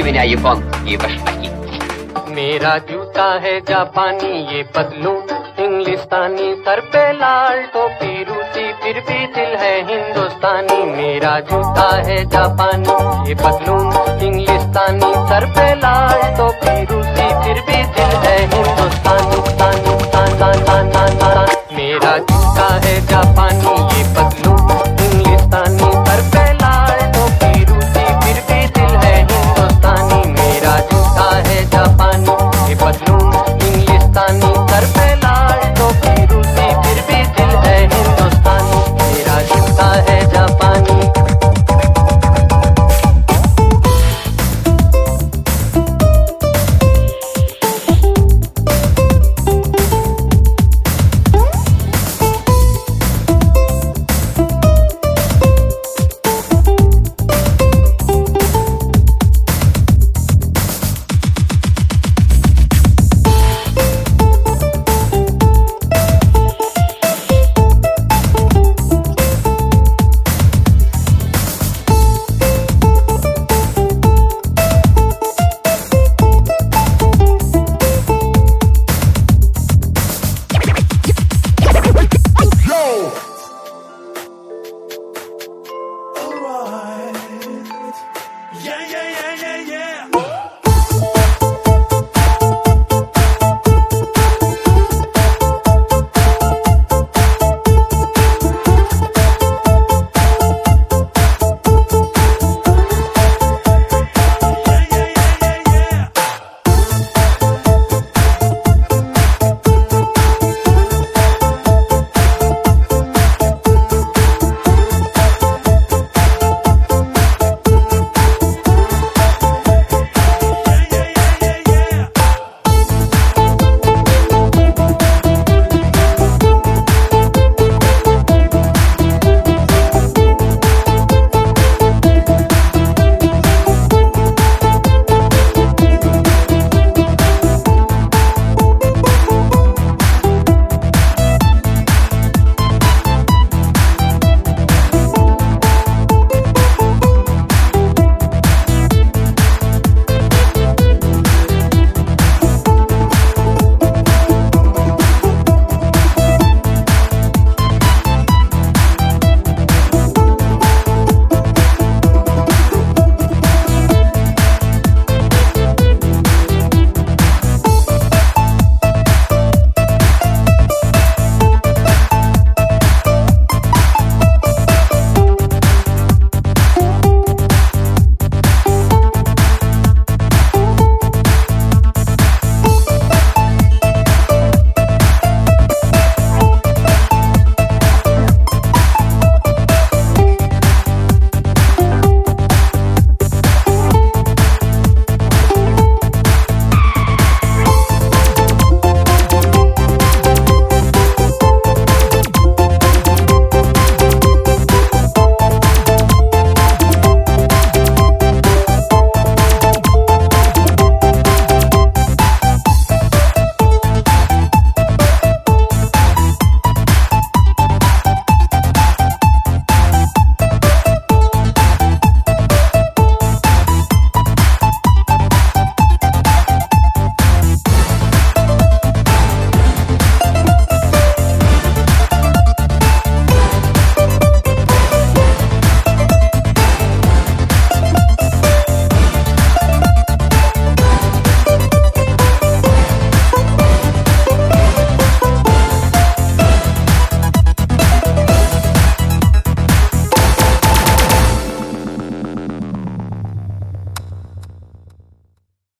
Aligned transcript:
Gib 0.00 0.06
mir 0.06 0.18
eine 0.18 0.34
Iphone, 0.34 0.62
मेरा 2.34 2.76
जूता 2.88 3.24
है 3.42 3.60
जापानी 3.68 4.30
ये 4.52 4.62
पतलून 4.76 5.28
इंग्लिस्तानी 5.64 6.46
सर 6.64 6.80
पे 6.92 7.02
लाल 7.18 7.60
टोपी 7.74 8.12
रूसी 8.24 8.64
फिर 8.80 9.00
भी 9.08 9.18
दिल 9.34 9.52
है 9.62 9.74
हिंदुस्तानी। 9.90 10.78
मेरा 10.92 11.34
जूता 11.50 11.88
है 12.08 12.18
जापानी 12.32 12.96
ये 13.28 13.34
पतलून 13.44 13.92
इंग्लिस्तानी 14.24 15.12
सर 15.28 15.46
पे 15.56 15.68
लाल 15.84 16.20
टोपी 16.38 16.74
रूसी 16.92 17.28
फिर 17.44 17.60
भी 17.68 17.84
दिल 17.92 18.16
है 18.24 18.38
हिंदुस्तानी। 18.54 19.38
मेरा 21.76 22.16
जूता 22.30 22.66
है 22.86 23.00
जापानी 23.06 23.89